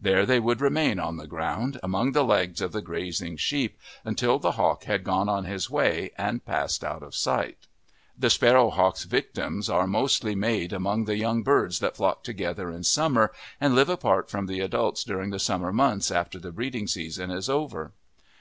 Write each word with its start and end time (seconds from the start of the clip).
There 0.00 0.26
they 0.26 0.40
would 0.40 0.60
remain 0.60 0.98
on 0.98 1.18
the 1.18 1.28
ground, 1.28 1.78
among 1.84 2.10
the 2.10 2.24
legs 2.24 2.60
of 2.60 2.72
the 2.72 2.82
grazing 2.82 3.36
sheep, 3.36 3.78
until 4.04 4.40
the 4.40 4.50
hawk 4.58 4.82
had 4.82 5.04
gone 5.04 5.28
on 5.28 5.44
his 5.44 5.70
way 5.70 6.10
and 6.18 6.44
passed 6.44 6.82
out 6.82 7.04
of 7.04 7.14
sight. 7.14 7.68
The 8.18 8.28
sparrowhawk's 8.28 9.04
victims 9.04 9.70
are 9.70 9.86
mostly 9.86 10.34
made 10.34 10.72
among 10.72 11.04
the 11.04 11.16
young 11.16 11.44
birds 11.44 11.78
that 11.78 11.94
flock 11.94 12.24
together 12.24 12.72
in 12.72 12.82
summer 12.82 13.30
and 13.60 13.76
live 13.76 13.88
apart 13.88 14.28
from 14.28 14.46
the 14.46 14.58
adults 14.58 15.04
during 15.04 15.30
the 15.30 15.38
summer 15.38 15.72
months 15.72 16.10
after 16.10 16.40
the 16.40 16.50
breeding 16.50 16.88
season 16.88 17.30
is 17.30 17.48
over. 17.48 17.92